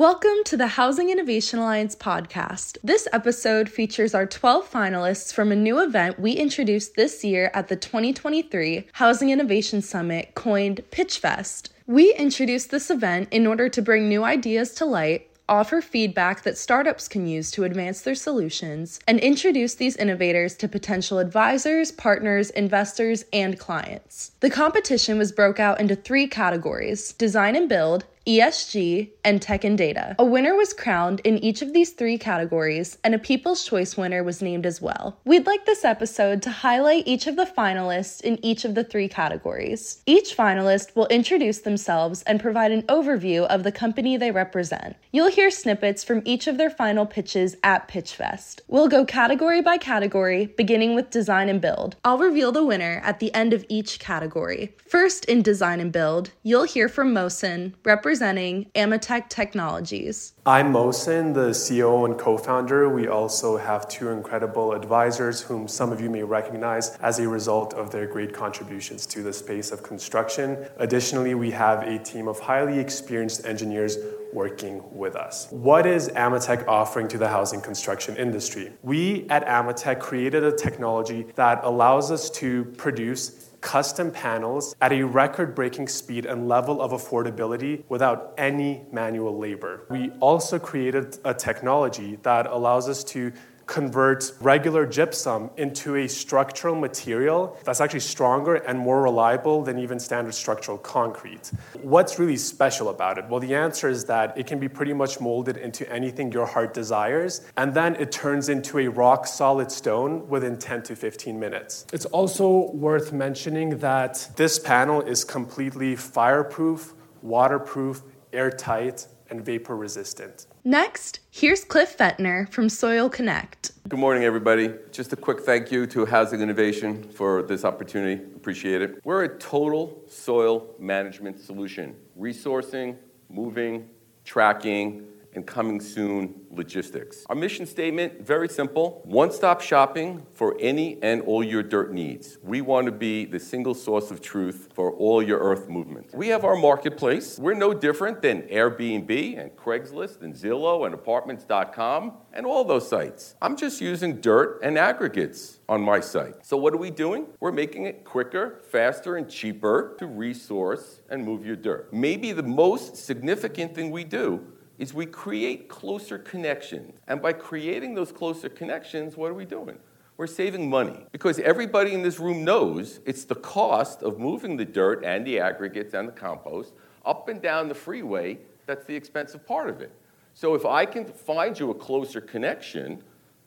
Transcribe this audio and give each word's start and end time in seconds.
Welcome 0.00 0.44
to 0.46 0.56
the 0.56 0.66
Housing 0.66 1.10
Innovation 1.10 1.58
Alliance 1.58 1.94
podcast. 1.94 2.78
This 2.82 3.06
episode 3.12 3.68
features 3.68 4.14
our 4.14 4.24
12 4.24 4.66
finalists 4.66 5.30
from 5.30 5.52
a 5.52 5.56
new 5.56 5.78
event 5.78 6.18
we 6.18 6.32
introduced 6.32 6.94
this 6.94 7.22
year 7.22 7.50
at 7.52 7.68
the 7.68 7.76
2023 7.76 8.86
Housing 8.94 9.28
Innovation 9.28 9.82
Summit, 9.82 10.34
coined 10.34 10.80
PitchFest. 10.90 11.68
We 11.86 12.14
introduced 12.14 12.70
this 12.70 12.90
event 12.90 13.28
in 13.30 13.46
order 13.46 13.68
to 13.68 13.82
bring 13.82 14.08
new 14.08 14.24
ideas 14.24 14.72
to 14.76 14.86
light 14.86 15.30
offer 15.50 15.82
feedback 15.82 16.42
that 16.42 16.56
startups 16.56 17.08
can 17.08 17.26
use 17.26 17.50
to 17.50 17.64
advance 17.64 18.02
their 18.02 18.14
solutions, 18.14 19.00
and 19.08 19.18
introduce 19.18 19.74
these 19.74 19.96
innovators 19.96 20.54
to 20.54 20.68
potential 20.68 21.18
advisors, 21.18 21.90
partners, 21.90 22.50
investors, 22.50 23.24
and 23.32 23.58
clients. 23.58 24.30
The 24.38 24.48
competition 24.48 25.18
was 25.18 25.32
broke 25.32 25.58
out 25.58 25.80
into 25.80 25.96
three 25.96 26.28
categories 26.28 27.12
design 27.14 27.56
and 27.56 27.68
build, 27.68 28.04
ESG, 28.30 29.10
and 29.24 29.42
tech 29.42 29.64
and 29.64 29.76
data. 29.76 30.14
A 30.16 30.24
winner 30.24 30.54
was 30.54 30.72
crowned 30.72 31.18
in 31.24 31.38
each 31.38 31.62
of 31.62 31.72
these 31.72 31.90
three 31.90 32.16
categories, 32.16 32.96
and 33.02 33.12
a 33.12 33.18
People's 33.18 33.64
Choice 33.64 33.96
winner 33.96 34.22
was 34.22 34.40
named 34.40 34.66
as 34.66 34.80
well. 34.80 35.18
We'd 35.24 35.46
like 35.46 35.66
this 35.66 35.84
episode 35.84 36.40
to 36.42 36.50
highlight 36.50 37.08
each 37.08 37.26
of 37.26 37.34
the 37.34 37.44
finalists 37.44 38.20
in 38.20 38.38
each 38.44 38.64
of 38.64 38.76
the 38.76 38.84
three 38.84 39.08
categories. 39.08 40.02
Each 40.06 40.36
finalist 40.36 40.94
will 40.94 41.08
introduce 41.08 41.58
themselves 41.58 42.22
and 42.22 42.38
provide 42.38 42.70
an 42.70 42.82
overview 42.82 43.46
of 43.46 43.64
the 43.64 43.72
company 43.72 44.16
they 44.16 44.30
represent. 44.30 44.94
You'll 45.10 45.30
hear 45.30 45.50
snippets 45.50 46.04
from 46.04 46.22
each 46.24 46.46
of 46.46 46.56
their 46.56 46.70
final 46.70 47.06
pitches 47.06 47.56
at 47.64 47.88
PitchFest. 47.88 48.60
We'll 48.68 48.88
go 48.88 49.04
category 49.04 49.60
by 49.60 49.76
category, 49.76 50.46
beginning 50.46 50.94
with 50.94 51.10
design 51.10 51.48
and 51.48 51.60
build. 51.60 51.96
I'll 52.04 52.18
reveal 52.18 52.52
the 52.52 52.64
winner 52.64 53.00
at 53.04 53.18
the 53.18 53.34
end 53.34 53.52
of 53.52 53.64
each 53.68 53.98
category. 53.98 54.76
First, 54.86 55.24
in 55.24 55.42
design 55.42 55.80
and 55.80 55.90
build, 55.90 56.30
you'll 56.44 56.64
hear 56.64 56.88
from 56.88 57.12
Mohsen, 57.12 57.74
representing 57.84 58.19
representing 58.20 58.70
Amatec 58.74 59.30
Technologies. 59.30 60.34
I'm 60.44 60.74
Mohsen, 60.74 61.32
the 61.32 61.50
CEO 61.50 62.04
and 62.04 62.18
co 62.18 62.36
founder. 62.36 62.90
We 62.90 63.08
also 63.08 63.56
have 63.56 63.88
two 63.88 64.10
incredible 64.10 64.72
advisors 64.74 65.40
whom 65.40 65.66
some 65.66 65.90
of 65.90 66.02
you 66.02 66.10
may 66.10 66.22
recognize 66.22 66.96
as 66.98 67.18
a 67.18 67.26
result 67.26 67.72
of 67.72 67.90
their 67.90 68.06
great 68.06 68.34
contributions 68.34 69.06
to 69.06 69.22
the 69.22 69.32
space 69.32 69.70
of 69.70 69.82
construction. 69.82 70.66
Additionally, 70.76 71.34
we 71.34 71.50
have 71.52 71.82
a 71.82 71.98
team 71.98 72.28
of 72.28 72.38
highly 72.38 72.78
experienced 72.78 73.46
engineers 73.46 73.96
working 74.34 74.82
with 74.92 75.16
us. 75.16 75.48
What 75.50 75.86
is 75.86 76.08
Amatec 76.10 76.68
offering 76.68 77.08
to 77.08 77.18
the 77.18 77.28
housing 77.28 77.62
construction 77.62 78.16
industry? 78.16 78.72
We 78.82 79.26
at 79.30 79.46
Amatec 79.46 79.98
created 79.98 80.44
a 80.44 80.52
technology 80.52 81.26
that 81.36 81.60
allows 81.64 82.10
us 82.10 82.28
to 82.30 82.66
produce 82.76 83.49
custom 83.60 84.10
panels 84.10 84.74
at 84.80 84.92
a 84.92 85.02
record 85.02 85.54
breaking 85.54 85.88
speed 85.88 86.26
and 86.26 86.48
level 86.48 86.80
of 86.80 86.92
affordability 86.92 87.82
without 87.88 88.34
any 88.38 88.82
manual 88.92 89.38
labor. 89.38 89.86
We 89.90 90.10
also 90.20 90.58
created 90.58 91.18
a 91.24 91.34
technology 91.34 92.18
that 92.22 92.46
allows 92.46 92.88
us 92.88 93.04
to 93.04 93.32
convert 93.70 94.32
regular 94.40 94.84
gypsum 94.84 95.48
into 95.56 95.94
a 95.94 96.08
structural 96.08 96.74
material 96.74 97.56
that's 97.64 97.80
actually 97.80 98.00
stronger 98.00 98.56
and 98.56 98.76
more 98.76 99.00
reliable 99.00 99.62
than 99.62 99.78
even 99.78 99.98
standard 100.00 100.34
structural 100.34 100.76
concrete. 100.76 101.52
What's 101.80 102.18
really 102.18 102.36
special 102.36 102.88
about 102.88 103.16
it? 103.16 103.26
Well, 103.28 103.38
the 103.38 103.54
answer 103.54 103.88
is 103.88 104.04
that 104.06 104.36
it 104.36 104.48
can 104.48 104.58
be 104.58 104.68
pretty 104.68 104.92
much 104.92 105.20
molded 105.20 105.56
into 105.56 105.90
anything 105.90 106.32
your 106.32 106.46
heart 106.46 106.74
desires, 106.74 107.42
and 107.56 107.72
then 107.72 107.94
it 107.94 108.10
turns 108.10 108.48
into 108.48 108.80
a 108.80 108.88
rock 108.88 109.26
solid 109.26 109.70
stone 109.70 110.28
within 110.28 110.58
10 110.58 110.82
to 110.82 110.96
15 110.96 111.38
minutes. 111.38 111.86
It's 111.92 112.06
also 112.06 112.72
worth 112.72 113.12
mentioning 113.12 113.78
that 113.78 114.28
this 114.34 114.58
panel 114.58 115.00
is 115.00 115.22
completely 115.22 115.94
fireproof, 115.94 116.94
waterproof, 117.22 118.02
airtight, 118.32 119.06
and 119.30 119.44
vapor 119.44 119.76
resistant. 119.76 120.46
Next, 120.64 121.20
here's 121.30 121.64
Cliff 121.64 121.96
Fetner 121.96 122.46
from 122.52 122.68
Soil 122.68 123.08
Connect. 123.08 123.72
Good 123.88 123.98
morning, 123.98 124.24
everybody. 124.24 124.74
Just 124.92 125.10
a 125.14 125.16
quick 125.16 125.40
thank 125.40 125.72
you 125.72 125.86
to 125.86 126.04
Housing 126.04 126.42
Innovation 126.42 127.02
for 127.02 127.42
this 127.42 127.64
opportunity. 127.64 128.22
Appreciate 128.36 128.82
it. 128.82 129.00
We're 129.02 129.24
a 129.24 129.38
total 129.38 130.02
soil 130.06 130.74
management 130.78 131.40
solution, 131.40 131.96
resourcing, 132.18 132.98
moving, 133.30 133.88
tracking, 134.26 135.06
and 135.34 135.46
coming 135.46 135.80
soon 135.80 136.34
logistics. 136.50 137.24
Our 137.28 137.36
mission 137.36 137.66
statement 137.66 138.26
very 138.26 138.48
simple 138.48 139.02
one 139.04 139.32
stop 139.32 139.60
shopping 139.60 140.26
for 140.32 140.56
any 140.60 141.00
and 141.02 141.22
all 141.22 141.44
your 141.44 141.62
dirt 141.62 141.92
needs. 141.92 142.38
We 142.42 142.60
want 142.60 142.86
to 142.86 142.92
be 142.92 143.24
the 143.24 143.40
single 143.40 143.74
source 143.74 144.10
of 144.10 144.20
truth 144.20 144.68
for 144.74 144.92
all 144.92 145.22
your 145.22 145.38
earth 145.38 145.68
movement. 145.68 146.14
We 146.14 146.28
have 146.28 146.44
our 146.44 146.56
marketplace. 146.56 147.38
We're 147.38 147.54
no 147.54 147.72
different 147.72 148.22
than 148.22 148.42
Airbnb 148.42 149.40
and 149.40 149.56
Craigslist 149.56 150.22
and 150.22 150.34
Zillow 150.34 150.84
and 150.86 150.94
apartments.com 150.94 152.12
and 152.32 152.46
all 152.46 152.64
those 152.64 152.88
sites. 152.88 153.34
I'm 153.40 153.56
just 153.56 153.80
using 153.80 154.20
dirt 154.20 154.60
and 154.62 154.78
aggregates 154.78 155.60
on 155.68 155.80
my 155.80 156.00
site. 156.00 156.44
So, 156.44 156.56
what 156.56 156.74
are 156.74 156.78
we 156.78 156.90
doing? 156.90 157.26
We're 157.38 157.52
making 157.52 157.84
it 157.84 158.04
quicker, 158.04 158.60
faster, 158.70 159.16
and 159.16 159.28
cheaper 159.28 159.94
to 159.98 160.06
resource 160.06 161.02
and 161.08 161.24
move 161.24 161.46
your 161.46 161.56
dirt. 161.56 161.92
Maybe 161.92 162.32
the 162.32 162.42
most 162.42 162.96
significant 162.96 163.74
thing 163.74 163.90
we 163.90 164.04
do 164.04 164.44
is 164.80 164.94
we 164.94 165.04
create 165.04 165.68
closer 165.68 166.18
connections. 166.18 166.98
And 167.06 167.20
by 167.20 167.34
creating 167.34 167.94
those 167.94 168.10
closer 168.10 168.48
connections, 168.48 169.14
what 169.14 169.30
are 169.30 169.34
we 169.34 169.44
doing? 169.44 169.78
We're 170.16 170.26
saving 170.26 170.68
money 170.70 171.06
because 171.12 171.38
everybody 171.38 171.92
in 171.92 172.02
this 172.02 172.18
room 172.18 172.44
knows 172.44 173.00
it's 173.04 173.24
the 173.24 173.34
cost 173.34 174.02
of 174.02 174.18
moving 174.18 174.56
the 174.56 174.64
dirt 174.64 175.04
and 175.04 175.26
the 175.26 175.38
aggregates 175.38 175.92
and 175.92 176.08
the 176.08 176.12
compost 176.12 176.72
up 177.04 177.28
and 177.28 177.40
down 177.42 177.68
the 177.68 177.74
freeway 177.74 178.38
that's 178.66 178.86
the 178.86 178.94
expensive 178.94 179.46
part 179.46 179.68
of 179.68 179.80
it. 179.80 179.92
So 180.32 180.54
if 180.54 180.64
I 180.64 180.86
can 180.86 181.04
find 181.04 181.58
you 181.58 181.70
a 181.70 181.74
closer 181.74 182.20
connection, 182.20 183.02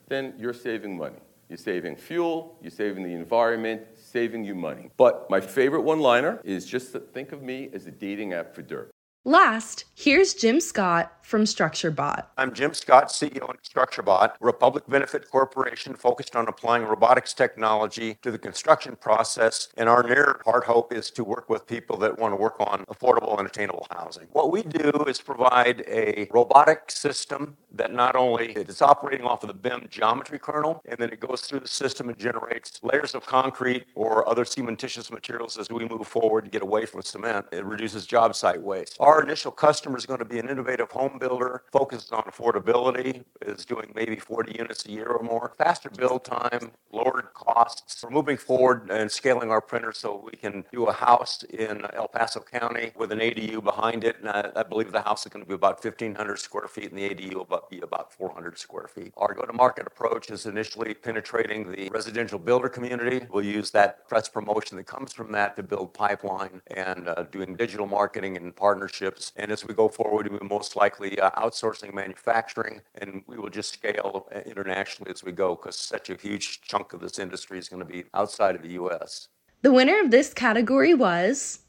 then 0.09 0.33
you're 0.37 0.53
saving 0.53 0.97
money. 0.97 1.19
You're 1.49 1.57
saving 1.57 1.95
fuel, 1.95 2.57
you're 2.61 2.71
saving 2.71 3.03
the 3.03 3.13
environment, 3.13 3.81
saving 3.95 4.43
you 4.43 4.53
money. 4.53 4.89
But 4.97 5.29
my 5.29 5.39
favorite 5.39 5.81
one 5.81 5.99
liner 5.99 6.39
is 6.43 6.65
just 6.65 6.91
think 7.13 7.31
of 7.31 7.41
me 7.41 7.69
as 7.73 7.85
a 7.87 7.91
dating 7.91 8.33
app 8.33 8.53
for 8.53 8.61
dirt. 8.61 8.92
Last, 9.25 9.85
here's 9.95 10.33
Jim 10.33 10.59
Scott 10.59 11.13
from 11.21 11.45
StructureBot. 11.45 12.25
I'm 12.37 12.53
Jim 12.53 12.73
Scott, 12.73 13.07
CEO 13.07 13.49
of 13.49 13.63
StructureBot. 13.63 14.33
A 14.41 14.53
public 14.53 14.85
benefit 14.87 15.31
corporation 15.31 15.93
focused 15.93 16.35
on 16.35 16.49
applying 16.49 16.83
robotics 16.83 17.33
technology 17.33 18.17
to 18.21 18.31
the 18.31 18.37
construction 18.37 18.97
process, 18.97 19.69
and 19.77 19.87
our 19.87 20.03
near 20.03 20.41
heart 20.43 20.65
hope 20.65 20.91
is 20.91 21.09
to 21.11 21.23
work 21.23 21.49
with 21.49 21.65
people 21.65 21.95
that 21.97 22.19
want 22.19 22.33
to 22.33 22.35
work 22.35 22.55
on 22.59 22.83
affordable 22.85 23.39
and 23.39 23.47
attainable 23.47 23.87
housing. 23.91 24.27
What 24.33 24.51
we 24.51 24.63
do 24.63 24.91
is 25.07 25.21
provide 25.21 25.85
a 25.87 26.27
robotic 26.31 26.91
system 26.91 27.55
that 27.71 27.93
not 27.93 28.15
only 28.15 28.51
is 28.51 28.81
operating 28.81 29.25
off 29.25 29.43
of 29.43 29.47
the 29.47 29.53
BIM 29.53 29.87
geometry 29.89 30.37
kernel, 30.37 30.81
and 30.85 30.97
then 30.99 31.09
it 31.09 31.19
goes 31.19 31.41
through 31.41 31.61
the 31.61 31.67
system 31.67 32.09
and 32.09 32.17
generates 32.19 32.79
layers 32.83 33.15
of 33.15 33.25
concrete 33.25 33.85
or 33.95 34.27
other 34.29 34.43
cementitious 34.43 35.09
materials 35.09 35.57
as 35.57 35.69
we 35.69 35.87
move 35.87 36.05
forward 36.05 36.43
to 36.43 36.51
get 36.51 36.61
away 36.61 36.85
from 36.85 37.01
cement. 37.01 37.45
It 37.51 37.63
reduces 37.65 38.05
job 38.05 38.35
site 38.35 38.61
waste. 38.61 38.97
Our 38.99 39.12
initial 39.21 39.51
customer 39.51 39.97
is 39.97 40.05
going 40.05 40.19
to 40.19 40.25
be 40.25 40.39
an 40.39 40.49
innovative 40.49 40.89
home 40.91 41.17
builder 41.19 41.63
focused 41.71 42.13
on 42.13 42.23
affordability, 42.23 43.23
is 43.41 43.65
doing 43.65 43.91
maybe 43.93 44.15
40 44.15 44.57
units 44.57 44.85
a 44.85 44.91
year 44.91 45.07
or 45.07 45.21
more, 45.21 45.53
faster 45.57 45.89
build 45.89 46.23
time, 46.23 46.71
lowered 46.91 47.33
costs. 47.33 48.03
We're 48.03 48.11
moving 48.11 48.37
forward 48.37 48.89
and 48.89 49.11
scaling 49.11 49.51
our 49.51 49.61
printer 49.61 49.91
so 49.91 50.27
we 50.31 50.37
can 50.37 50.63
do 50.71 50.85
a 50.85 50.93
house 50.93 51.43
in 51.43 51.85
El 51.93 52.07
Paso 52.07 52.39
County 52.39 52.91
with 52.95 53.11
an 53.11 53.19
ADU 53.19 53.63
behind 53.63 54.03
it. 54.03 54.17
And 54.19 54.29
I, 54.29 54.63
believe 54.63 54.91
the 54.91 55.01
house 55.01 55.25
is 55.25 55.31
going 55.31 55.43
to 55.43 55.49
be 55.49 55.55
about 55.55 55.83
1,500 55.83 56.39
square 56.39 56.67
feet 56.67 56.91
and 56.91 56.97
the 56.97 57.09
ADU 57.09 57.35
will 57.35 57.67
be 57.69 57.81
about 57.81 58.13
400 58.13 58.57
square 58.57 58.87
feet. 58.87 59.13
Our 59.17 59.33
go 59.33 59.43
to 59.43 59.53
market 59.53 59.87
approach 59.87 60.29
is 60.29 60.45
initially 60.45 60.93
penetrating 60.93 61.71
the 61.71 61.89
residential 61.89 62.39
builder 62.39 62.69
community. 62.69 63.25
We'll 63.29 63.43
use 63.43 63.71
that 63.71 64.07
press 64.07 64.29
promotion 64.29 64.77
that 64.77 64.85
comes 64.85 65.13
from 65.13 65.31
that 65.33 65.55
to 65.57 65.63
build 65.63 65.93
pipeline 65.93 66.61
and 66.67 67.07
uh, 67.07 67.23
doing 67.31 67.55
digital 67.55 67.85
marketing 67.85 68.37
and 68.37 68.55
partnerships. 69.03 69.33
And 69.35 69.51
as 69.51 69.65
we 69.65 69.73
go 69.73 69.89
forward, 69.89 70.29
we 70.29 70.37
will 70.37 70.47
most 70.47 70.75
likely 70.75 71.19
uh, 71.19 71.31
outsourcing 71.31 71.93
manufacturing 71.93 72.81
and 72.95 73.23
we 73.27 73.37
will 73.37 73.49
just 73.49 73.73
scale 73.73 74.27
uh, 74.33 74.39
internationally 74.39 75.11
as 75.11 75.23
we 75.23 75.31
go 75.31 75.55
because 75.55 75.77
such 75.77 76.09
a 76.09 76.15
huge 76.15 76.61
chunk 76.61 76.93
of 76.93 77.01
this 77.01 77.19
industry 77.19 77.59
is 77.59 77.69
going 77.69 77.81
to 77.85 77.91
be 77.91 78.05
outside 78.13 78.55
of 78.55 78.61
the 78.61 78.73
US. 78.83 79.29
The 79.61 79.71
winner 79.71 79.99
of 80.01 80.11
this 80.11 80.33
category 80.33 80.93
was 80.93 81.59